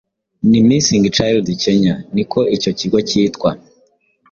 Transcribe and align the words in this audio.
ni 0.49 0.59
missing 0.67 1.05
child 1.17 1.45
Kenya 1.63 1.95
niko 2.13 2.39
icyo 2.55 2.71
kigo 2.79 2.97
cyitwa 3.09 3.49